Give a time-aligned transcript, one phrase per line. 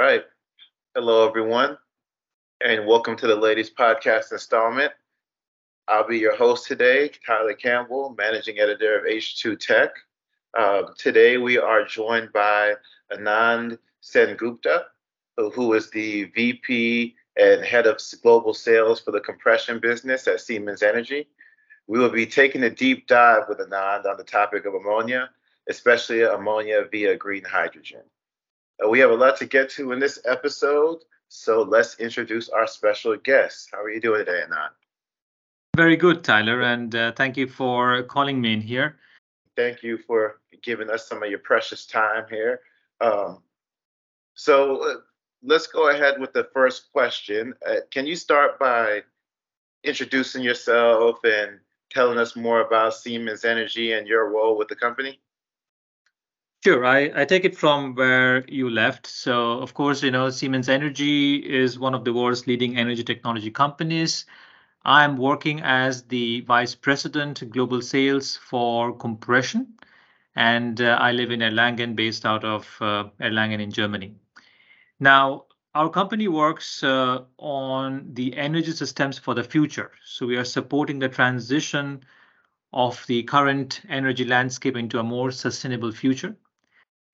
[0.00, 0.24] right.
[0.94, 1.76] Hello, everyone,
[2.64, 4.90] and welcome to the Ladies Podcast installment.
[5.88, 9.90] I'll be your host today, Tyler Campbell, managing editor of H2 Tech.
[10.58, 12.76] Uh, today, we are joined by
[13.12, 14.84] Anand Sengupta,
[15.36, 20.82] who is the VP and head of global sales for the compression business at Siemens
[20.82, 21.28] Energy.
[21.88, 25.28] We will be taking a deep dive with Anand on the topic of ammonia,
[25.68, 28.00] especially ammonia via green hydrogen.
[28.82, 30.98] Uh, we have a lot to get to in this episode,
[31.28, 33.68] so let's introduce our special guest.
[33.72, 34.70] How are you doing today, Anand?
[35.76, 38.96] Very good, Tyler, and uh, thank you for calling me in here.
[39.56, 42.60] Thank you for giving us some of your precious time here.
[43.00, 43.38] Um,
[44.34, 44.94] so uh,
[45.42, 47.54] let's go ahead with the first question.
[47.66, 49.02] Uh, can you start by
[49.84, 51.58] introducing yourself and
[51.90, 55.20] telling us more about Siemens Energy and your role with the company?
[56.62, 59.06] Sure, I, I take it from where you left.
[59.06, 63.50] So, of course, you know, Siemens Energy is one of the world's leading energy technology
[63.50, 64.26] companies.
[64.84, 69.74] I'm working as the Vice President Global Sales for Compression,
[70.36, 74.14] and uh, I live in Erlangen, based out of uh, Erlangen in Germany.
[75.00, 79.92] Now, our company works uh, on the energy systems for the future.
[80.04, 82.04] So we are supporting the transition
[82.72, 86.36] of the current energy landscape into a more sustainable future.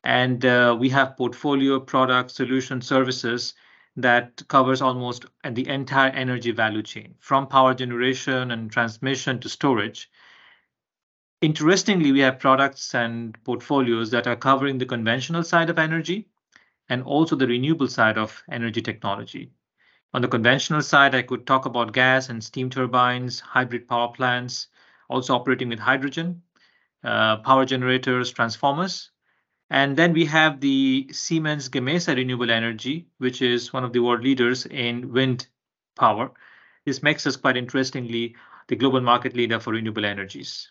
[0.07, 3.55] And uh, we have portfolio product solution services
[3.97, 10.09] that covers almost the entire energy value chain, from power generation and transmission to storage.
[11.41, 16.29] Interestingly, we have products and portfolios that are covering the conventional side of energy
[16.89, 19.51] and also the renewable side of energy technology.
[20.15, 24.69] On the conventional side, I could talk about gas and steam turbines, hybrid power plants,
[25.09, 26.43] also operating with hydrogen,
[27.03, 29.11] uh, power generators, transformers.
[29.70, 34.22] And then we have the Siemens Gamesa Renewable Energy, which is one of the world
[34.22, 35.48] leaders in wind
[35.97, 36.31] power.
[36.84, 38.37] This makes us quite interestingly
[38.69, 40.71] the global market leader for renewable energies.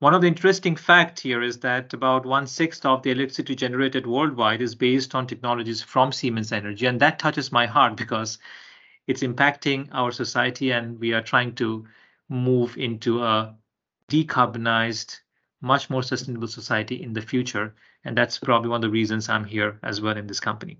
[0.00, 4.06] One of the interesting facts here is that about one sixth of the electricity generated
[4.06, 6.86] worldwide is based on technologies from Siemens Energy.
[6.86, 8.38] And that touches my heart because
[9.08, 11.86] it's impacting our society and we are trying to
[12.28, 13.56] move into a
[14.08, 15.18] decarbonized,
[15.60, 17.74] much more sustainable society in the future.
[18.04, 20.78] And that's probably one of the reasons I'm here as well in this company.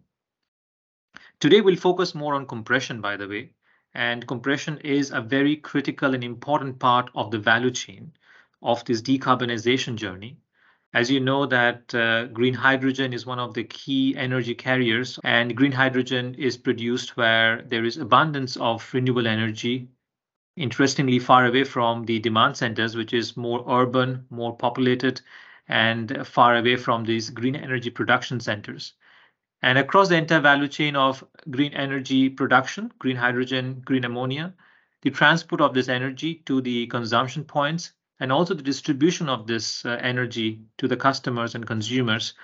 [1.40, 3.52] Today, we'll focus more on compression, by the way.
[3.94, 8.12] And compression is a very critical and important part of the value chain
[8.62, 10.38] of this decarbonization journey.
[10.94, 15.54] As you know that uh, green hydrogen is one of the key energy carriers and
[15.54, 19.88] green hydrogen is produced where there is abundance of renewable energy
[20.56, 25.20] interestingly far away from the demand centers which is more urban more populated
[25.68, 28.94] and far away from these green energy production centers
[29.62, 34.54] and across the entire value chain of green energy production green hydrogen green ammonia
[35.02, 39.84] the transport of this energy to the consumption points and also the distribution of this
[39.84, 42.34] uh, energy to the customers and consumers,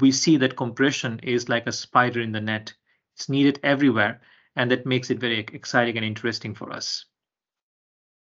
[0.00, 2.74] we see that compression is like a spider in the net.
[3.14, 4.20] It's needed everywhere,
[4.56, 7.04] and that makes it very exciting and interesting for us.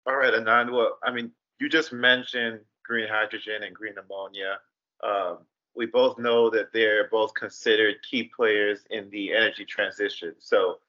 [0.05, 0.71] All right, Anand.
[0.71, 4.59] Well, I mean, you just mentioned green hydrogen and green ammonia.
[5.03, 5.39] Um,
[5.75, 10.33] we both know that they're both considered key players in the energy transition.
[10.39, 10.79] So,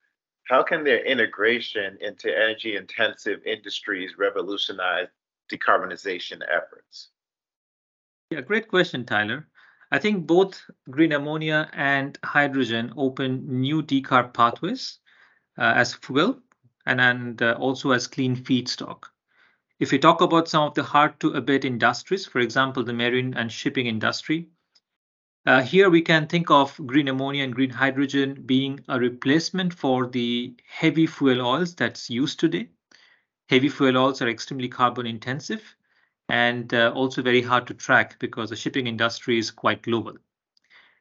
[0.44, 5.08] how can their integration into energy intensive industries revolutionize
[5.50, 7.08] decarbonization efforts?
[8.30, 9.48] Yeah, great question, Tyler.
[9.90, 14.98] I think both green ammonia and hydrogen open new decarb pathways
[15.58, 16.38] uh, as fuel
[16.86, 19.04] and, and uh, also as clean feedstock.
[19.78, 23.34] If we talk about some of the hard to abate industries, for example, the marine
[23.34, 24.48] and shipping industry,
[25.44, 30.06] uh, here we can think of green ammonia and green hydrogen being a replacement for
[30.06, 32.70] the heavy fuel oils that's used today.
[33.50, 35.76] Heavy fuel oils are extremely carbon intensive
[36.30, 40.16] and uh, also very hard to track because the shipping industry is quite global.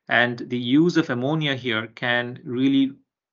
[0.09, 2.91] And the use of ammonia here can really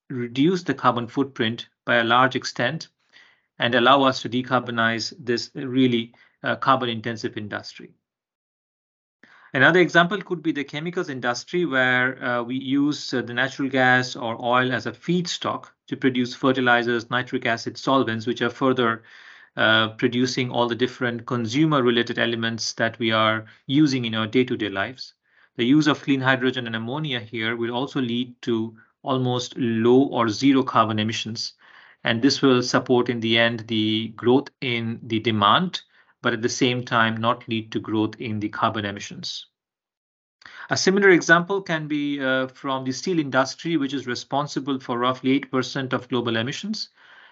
[0.09, 2.87] reduce the carbon footprint by a large extent
[3.59, 6.13] and allow us to decarbonize this really
[6.43, 7.93] uh, carbon intensive industry.
[9.55, 14.15] Another example could be the chemicals industry, where uh, we use uh, the natural gas
[14.15, 19.03] or oil as a feedstock to produce fertilizers, nitric acid solvents, which are further
[19.55, 24.43] uh, producing all the different consumer related elements that we are using in our day
[24.43, 25.13] to day lives.
[25.55, 30.29] The use of clean hydrogen and ammonia here will also lead to almost low or
[30.29, 31.53] zero carbon emissions.
[32.03, 35.81] And this will support in the end the growth in the demand
[36.23, 39.45] but at the same time not lead to growth in the carbon emissions.
[40.69, 45.39] A similar example can be uh, from the steel industry, which is responsible for roughly
[45.41, 46.89] 8% of global emissions.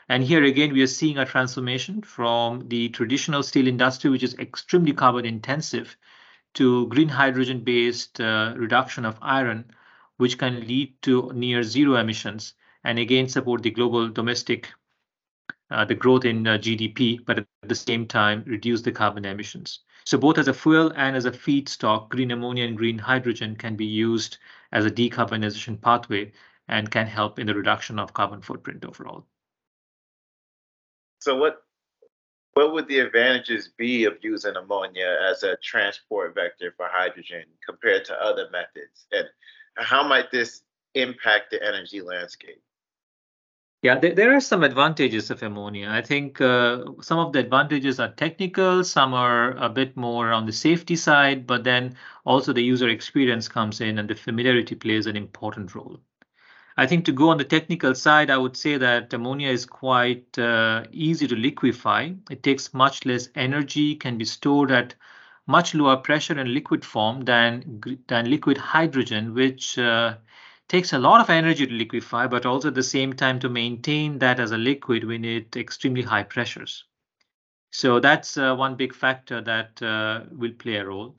[0.10, 4.38] And here again, we are seeing a transformation from the traditional steel industry, which is
[4.38, 5.96] extremely carbon intensive,
[6.56, 9.72] to green hydrogen based uh, reduction of iron,
[10.18, 14.70] which can lead to near zero emissions and again support the global domestic,
[15.70, 19.80] uh, the growth in uh, GDP, but at the same time reduce the carbon emissions.
[20.06, 23.76] So both as a fuel and as a feedstock, green ammonia and green hydrogen can
[23.76, 24.38] be used
[24.72, 26.32] as a decarbonization pathway
[26.68, 29.26] and can help in the reduction of carbon footprint overall.
[31.20, 31.64] So what
[32.54, 38.04] what would the advantages be of using ammonia as a transport vector for hydrogen compared
[38.06, 39.06] to other methods?
[39.12, 39.28] And
[39.78, 40.64] how might this
[40.94, 42.62] impact the energy landscape?
[43.84, 45.90] Yeah, there, there are some advantages of ammonia.
[45.90, 50.46] I think uh, some of the advantages are technical, some are a bit more on
[50.46, 51.96] the safety side, but then
[52.26, 56.00] also the user experience comes in and the familiarity plays an important role.
[56.78, 60.38] I think to go on the technical side, I would say that ammonia is quite
[60.40, 62.14] uh, easy to liquefy.
[62.32, 64.96] It takes much less energy, can be stored at
[65.48, 70.16] much lower pressure in liquid form than, than liquid hydrogen, which uh,
[70.72, 74.20] takes a lot of energy to liquefy, but also at the same time to maintain
[74.20, 76.86] that as a liquid, we need extremely high pressures.
[77.72, 81.18] So that's uh, one big factor that uh, will play a role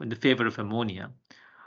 [0.00, 1.12] in the favor of ammonia.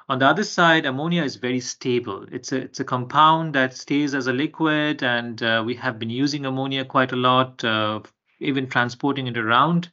[0.09, 2.25] On the other side, ammonia is very stable.
[2.33, 6.09] It's a, it's a compound that stays as a liquid, and uh, we have been
[6.09, 8.01] using ammonia quite a lot, uh,
[8.41, 9.89] even transporting it around,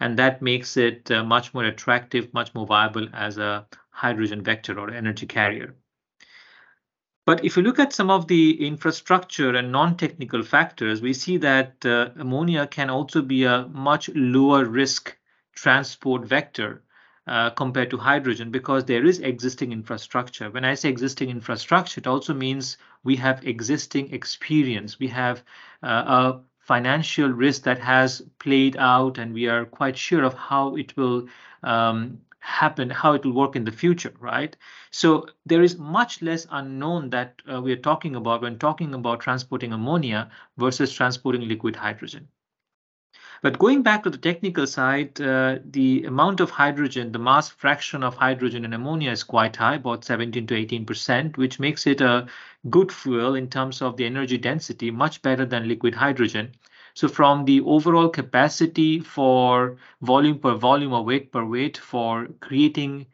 [0.00, 4.78] and that makes it uh, much more attractive, much more viable as a hydrogen vector
[4.78, 5.74] or energy carrier.
[7.24, 11.84] But if you look at some of the infrastructure and non-technical factors, we see that
[11.86, 15.16] uh, ammonia can also be a much lower risk
[15.54, 16.82] transport vector
[17.28, 20.50] uh, compared to hydrogen because there is existing infrastructure.
[20.50, 24.98] When I say existing infrastructure, it also means we have existing experience.
[24.98, 25.44] We have
[25.84, 30.74] uh, a financial risk that has played out, and we are quite sure of how
[30.74, 31.28] it will
[31.62, 34.56] um, happen, how it will work in the future, right?
[34.90, 39.20] So there is much less unknown that uh, we are talking about when talking about
[39.20, 40.28] transporting ammonia
[40.58, 42.28] versus transporting liquid hydrogen.
[43.42, 48.02] But going back to the technical side, uh, the amount of hydrogen, the mass fraction
[48.02, 52.26] of hydrogen in ammonia is quite high, about 17 to 18%, which makes it a
[52.70, 56.52] good fuel in terms of the energy density, much better than liquid hydrogen.
[56.94, 63.06] So from the overall capacity for volume per volume or weight per weight for creating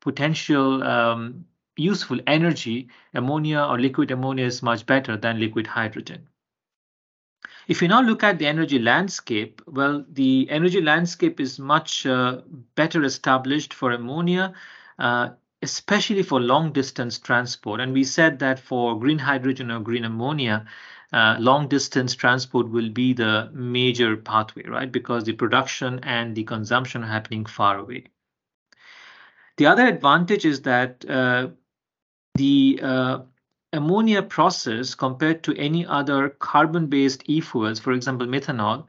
[0.00, 1.44] potential um,
[1.76, 6.28] useful energy, ammonia or liquid ammonia is much better than liquid hydrogen.
[7.68, 12.40] If you now look at the energy landscape, well, the energy landscape is much uh,
[12.74, 14.54] better established for ammonia,
[14.98, 15.30] uh,
[15.60, 17.80] especially for long distance transport.
[17.80, 20.66] And we said that for green hydrogen or green ammonia,
[21.12, 24.92] uh, long distance transport will be the major pathway, right?
[24.92, 28.04] Because the production and the consumption are happening far away.
[29.56, 31.48] The other advantage is that uh,
[32.34, 33.18] the uh,
[33.72, 38.86] ammonia process compared to any other carbon-based e-fuels, for example, methanol,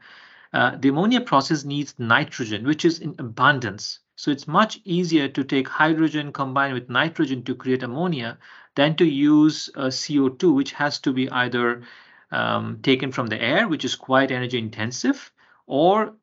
[0.52, 4.00] uh, the ammonia process needs nitrogen, which is in abundance.
[4.16, 8.36] So it's much easier to take hydrogen combined with nitrogen to create ammonia
[8.74, 11.82] than to use uh, CO2, which has to be either
[12.30, 15.32] um, taken from the air, which is quite energy intensive,
[15.66, 16.14] or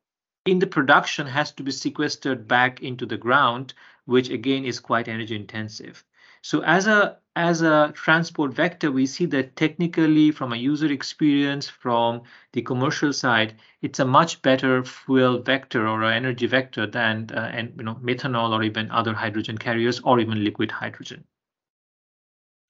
[0.44, 3.74] in the production has to be sequestered back into the ground,
[4.06, 6.04] which again is quite energy intensive.
[6.42, 11.68] So as a as a transport vector, we see that technically from a user experience,
[11.68, 12.22] from
[12.52, 17.50] the commercial side, it's a much better fuel vector or an energy vector than uh,
[17.52, 21.24] and you know methanol or even other hydrogen carriers or even liquid hydrogen.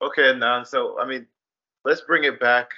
[0.03, 1.27] Okay, now so I mean,
[1.85, 2.71] let's bring it back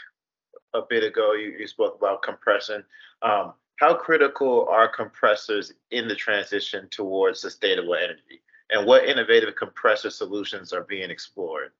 [0.74, 1.32] a bit ago.
[1.32, 2.84] You, you spoke about compression.
[3.22, 8.42] Um, how critical are compressors in the transition towards sustainable energy?
[8.70, 11.72] and what innovative compressor solutions are being explored?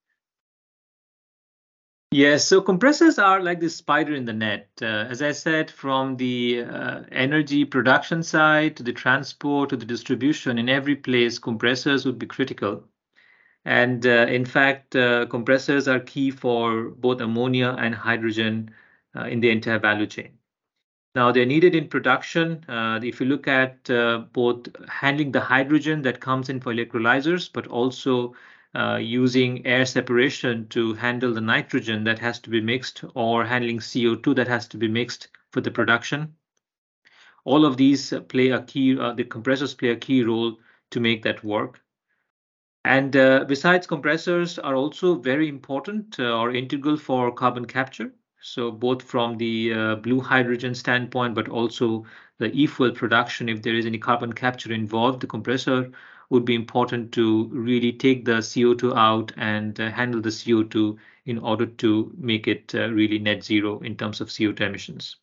[2.13, 4.69] Yes, so compressors are like the spider in the net.
[4.83, 9.87] Uh, as I said, from the uh, energy production side to the transport to the
[9.87, 12.83] distribution, in every place, compressors would be critical.
[13.65, 18.75] And uh, in fact, uh, compressors are key for both ammonia and hydrogen
[19.15, 20.39] uh, in the entire value chain.
[21.15, 22.65] Now they're needed in production.
[22.69, 27.51] Uh, if you look at uh, both handling the hydrogen that comes in for electrolyzers,
[27.53, 28.35] but also
[28.77, 33.81] uh, using air separation to handle the nitrogen that has to be mixed or handling
[33.81, 36.33] CO2 that has to be mixed for the production.
[37.45, 41.43] All of these play a key, the compressors play a key role to make that
[41.43, 41.81] work.
[42.85, 48.13] And uh, besides, compressors are also very important uh, or integral for carbon capture.
[48.41, 52.07] So both from the uh, blue hydrogen standpoint, but also
[52.39, 55.93] the e-fuel production, if there is any carbon capture involved, the compressor
[56.31, 60.97] would be important to really take the CO2 out and uh, handle the CO2
[61.27, 65.17] in order to make it uh, really net zero in terms of CO2 emissions.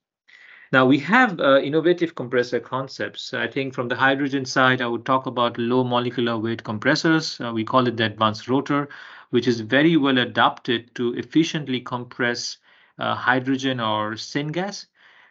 [0.71, 3.33] Now we have uh, innovative compressor concepts.
[3.33, 7.39] I think from the hydrogen side, I would talk about low molecular weight compressors.
[7.41, 8.87] Uh, we call it the advanced rotor,
[9.29, 12.57] which is very well adapted to efficiently compress
[12.97, 14.87] uh, hydrogen or syngas.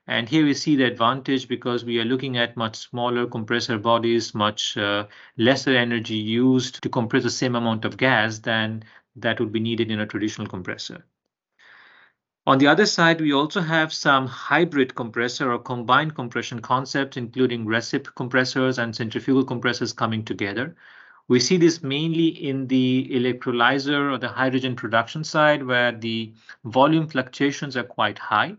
[0.07, 4.35] And here we see the advantage because we are looking at much smaller compressor bodies,
[4.35, 8.85] much uh, lesser energy used to compress the same amount of gas than
[9.16, 11.05] that would be needed in a traditional compressor.
[12.49, 17.67] On the other side, we also have some hybrid compressor or combined compression concepts, including
[17.67, 20.76] recip compressors and centrifugal compressors coming together.
[21.26, 26.35] We see this mainly in the electrolyzer or the hydrogen production side, where the
[26.65, 28.55] volume fluctuations are quite high.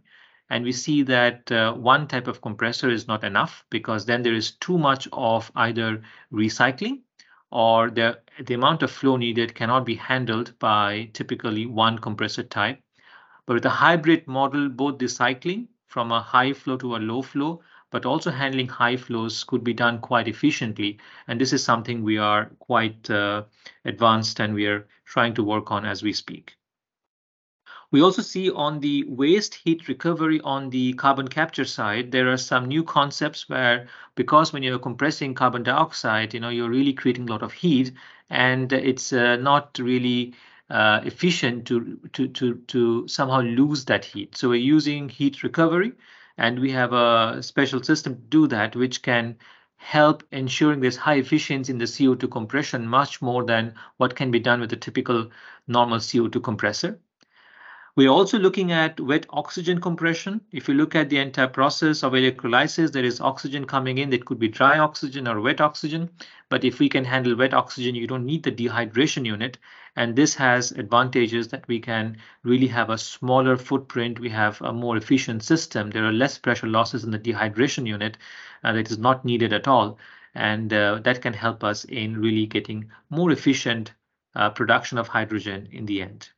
[0.50, 4.34] And we see that uh, one type of compressor is not enough because then there
[4.34, 6.02] is too much of either
[6.34, 7.04] recycling
[7.52, 12.82] or the, the amount of flow needed cannot be handled by typically one compressor type.
[13.48, 17.22] But with a hybrid model, both the cycling from a high flow to a low
[17.24, 21.00] flow, but also handling high flows could be done quite efficiently.
[21.28, 23.46] And this is something we are quite uh,
[23.86, 26.58] advanced and we are trying to work on as we speak.
[27.90, 32.38] We also see on the waste heat recovery on the carbon capture side, there are
[32.38, 37.30] some new concepts where because when you're compressing carbon dioxide, you know, you're really creating
[37.30, 37.94] a lot of heat
[38.30, 40.34] and it's uh, not really
[40.70, 44.36] uh, efficient to, to, to, to somehow lose that heat.
[44.36, 45.94] So we're using heat recovery
[46.38, 49.38] and we have a special system to do that, which can
[49.78, 54.40] help ensuring this high efficiency in the CO2 compression much more than what can be
[54.40, 55.32] done with a typical
[55.68, 57.00] normal CO2 compressor.
[57.98, 60.42] We're also looking at wet oxygen compression.
[60.52, 64.14] If you look at the entire process of electrolysis, there is oxygen coming in.
[64.14, 66.12] It could be dry oxygen or wet oxygen.
[66.48, 69.58] But if we can handle wet oxygen, you don't need the dehydration unit.
[69.96, 74.20] And this has advantages that we can really have a smaller footprint.
[74.20, 75.90] We have a more efficient system.
[75.90, 78.20] There are less pressure losses in the dehydration unit
[78.64, 79.98] uh, that is not needed at all.
[80.36, 83.94] And uh, that can help us in really getting more efficient
[84.36, 86.30] uh, production of hydrogen in the end.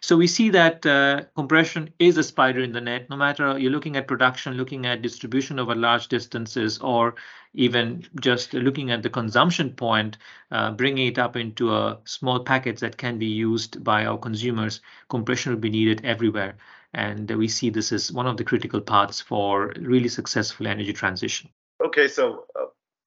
[0.00, 3.70] So we see that uh, compression is a spider in the net, no matter you're
[3.70, 7.14] looking at production, looking at distribution over large distances, or
[7.54, 10.18] even just looking at the consumption point,
[10.50, 14.80] uh, bringing it up into a small packets that can be used by our consumers.
[15.08, 16.56] Compression will be needed everywhere.
[16.92, 21.50] And we see this as one of the critical paths for really successful energy transition.
[21.84, 22.66] Okay, so uh,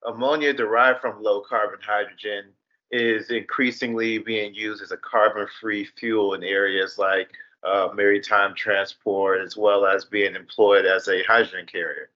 [0.09, 2.53] ammonia derived from low carbon hydrogen
[2.91, 7.29] is increasingly being used as a carbon free fuel in areas like
[7.63, 12.09] uh, maritime transport, as well as being employed as a hydrogen carrier.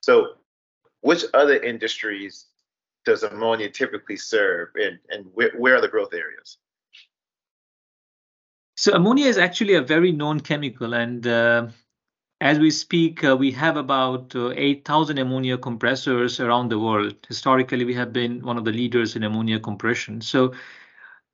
[0.00, 0.34] So,
[1.00, 2.46] which other industries
[3.04, 6.58] does ammonia typically serve, and, and where, where are the growth areas?
[8.76, 11.68] So, ammonia is actually a very known chemical, and uh,
[12.40, 17.16] as we speak, uh, we have about uh, 8,000 ammonia compressors around the world.
[17.26, 20.20] Historically, we have been one of the leaders in ammonia compression.
[20.20, 20.54] So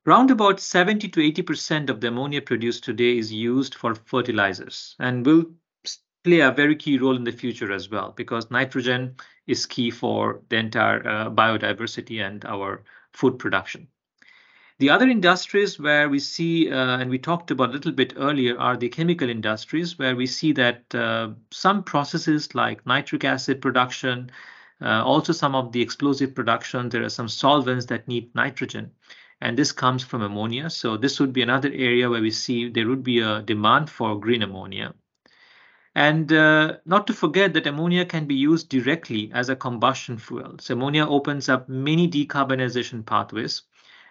[0.07, 5.25] around about 70 to 80% of the ammonia produced today is used for fertilizers and
[5.25, 5.45] will
[6.23, 10.41] play a very key role in the future as well because nitrogen is key for
[10.49, 12.83] the entire uh, biodiversity and our
[13.13, 13.87] food production.
[14.77, 18.59] The other industries where we see, uh, and we talked about a little bit earlier,
[18.59, 24.29] are the chemical industries, where we see that uh, some processes like nitric acid production,
[24.81, 28.91] uh, also some of the explosive production, there are some solvents that need nitrogen,
[29.39, 30.69] and this comes from ammonia.
[30.69, 34.19] So this would be another area where we see there would be a demand for
[34.19, 34.93] green ammonia.
[35.95, 40.57] And uh, not to forget that ammonia can be used directly as a combustion fuel.
[40.59, 43.61] So ammonia opens up many decarbonization pathways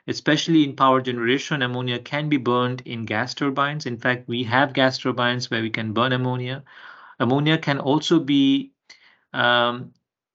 [0.06, 3.86] especially in power generation, ammonia can be burned in gas turbines.
[3.86, 6.62] In fact, we have gas turbines where we can burn ammonia.
[7.18, 8.72] Ammonia can also be
[9.32, 9.92] um,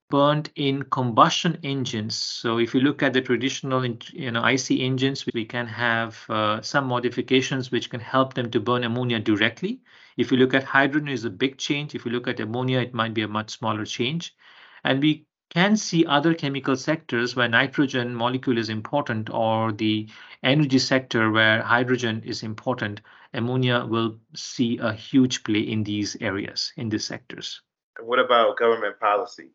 [0.09, 2.15] burned in combustion engines.
[2.15, 6.61] So if you look at the traditional, you know, IC engines, we can have uh,
[6.61, 9.81] some modifications which can help them to burn ammonia directly.
[10.17, 11.93] If you look at hydrogen, is a big change.
[11.93, 14.35] If you look at ammonia, it might be a much smaller change.
[14.83, 20.07] And we can see other chemical sectors where nitrogen molecule is important or the
[20.43, 23.01] energy sector where hydrogen is important,
[23.33, 27.61] ammonia will see a huge play in these areas, in these sectors.
[27.99, 29.51] What about government policy?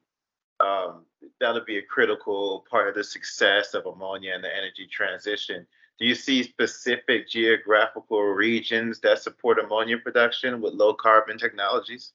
[0.61, 1.05] um,
[1.41, 5.67] that'll be a critical part of the success of ammonia and the energy transition.
[5.99, 12.13] Do you see specific geographical regions that support ammonia production with low carbon technologies?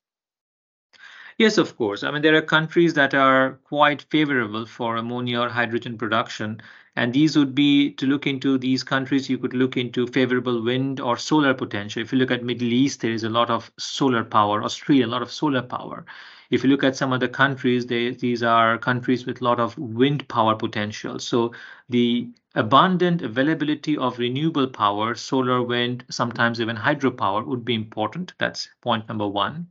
[1.40, 2.04] Yes, of course.
[2.04, 6.62] I mean, there are countries that are quite favorable for ammonia or hydrogen production.
[6.98, 11.00] And these would be to look into these countries, you could look into favorable wind
[11.00, 12.02] or solar potential.
[12.02, 15.08] If you look at Middle East, there is a lot of solar power, Australia, a
[15.08, 16.06] lot of solar power.
[16.52, 19.78] If you look at some other countries, they, these are countries with a lot of
[19.78, 21.20] wind power potential.
[21.20, 21.54] So
[21.88, 28.34] the abundant availability of renewable power, solar, wind, sometimes even hydropower would be important.
[28.40, 29.68] That's point number one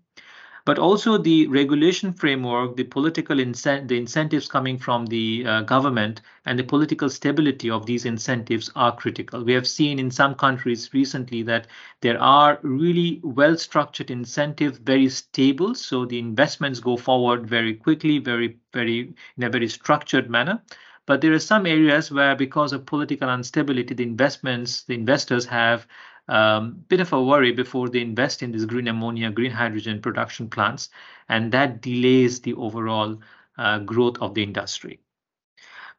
[0.68, 6.20] but also the regulation framework, the political incent the incentives coming from the uh, government
[6.44, 9.42] and the political stability of these incentives are critical.
[9.42, 11.68] We have seen in some countries recently that
[12.02, 18.58] there are really well-structured incentives, very stable, so the investments go forward very quickly, very,
[18.74, 20.60] very in a very structured manner.
[21.06, 25.86] But there are some areas where, because of political instability, the investments, the investors have
[26.28, 30.48] um, bit of a worry before they invest in these green ammonia, green hydrogen production
[30.48, 30.90] plants,
[31.28, 33.18] and that delays the overall
[33.56, 35.00] uh, growth of the industry.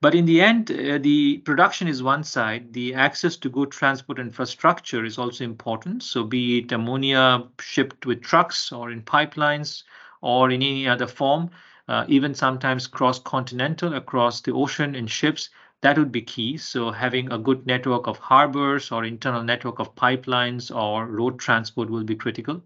[0.02, 2.72] But in the end, uh, the production is one side.
[2.72, 6.04] The access to good transport infrastructure is also important.
[6.04, 9.84] So, be it ammonia shipped with trucks or in pipelines
[10.22, 11.50] or in any other form,
[11.90, 15.50] uh, even sometimes cross continental across the ocean in ships,
[15.82, 16.58] that would be key.
[16.58, 21.90] So having a good network of harbors or internal network of pipelines or road transport
[21.90, 22.64] will be critical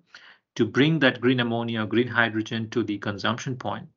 [0.56, 3.88] to bring that green ammonia, or green hydrogen to the consumption point.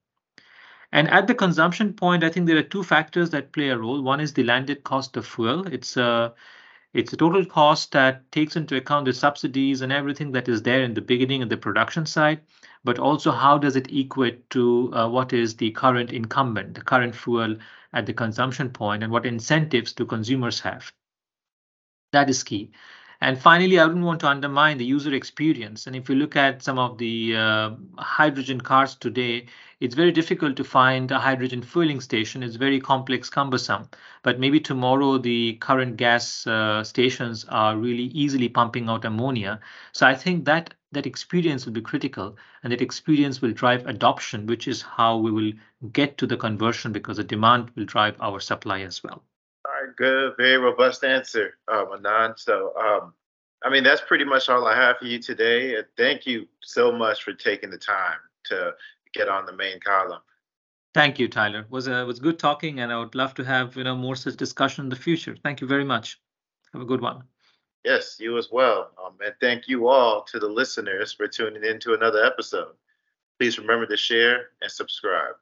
[0.92, 4.02] And at the consumption point, I think there are two factors that play a role.
[4.02, 5.66] One is the landed cost of fuel.
[5.66, 6.32] It's a
[6.96, 10.82] it's a total cost that takes into account the subsidies and everything that is there
[10.82, 12.40] in the beginning of the production side,
[12.84, 17.14] but also how does it equate to uh, what is the current incumbent, the current
[17.14, 17.54] fuel
[17.92, 20.90] at the consumption point and what incentives do consumers have.
[22.12, 22.72] That is key.
[23.20, 25.86] And finally, I don't want to undermine the user experience.
[25.86, 29.46] And if you look at some of the uh, hydrogen cars today,
[29.80, 32.42] it's very difficult to find a hydrogen fueling station.
[32.42, 33.88] It's very complex, cumbersome.
[34.22, 39.60] But maybe tomorrow the current gas uh, stations are really easily pumping out ammonia.
[39.92, 44.46] So I think that that experience will be critical and that experience will drive adoption,
[44.46, 45.52] which is how we will
[45.92, 49.22] get to the conversion because the demand will drive our supply as well.
[49.66, 52.38] All right, good, very robust answer, um, Anand.
[52.38, 53.14] So, um,
[53.64, 55.76] I mean, that's pretty much all I have for you today.
[55.96, 58.74] Thank you so much for taking the time to
[59.12, 60.20] get on the main column.
[60.94, 61.60] Thank you, Tyler.
[61.60, 64.14] It was uh, was good talking, and I would love to have you know more
[64.14, 65.36] such discussion in the future.
[65.42, 66.20] Thank you very much.
[66.72, 67.24] Have a good one.
[67.84, 68.90] Yes, you as well.
[69.04, 72.74] Um, and thank you all to the listeners for tuning in to another episode.
[73.38, 75.34] Please remember to share and subscribe.